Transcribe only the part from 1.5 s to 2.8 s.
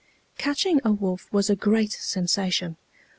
great sensation.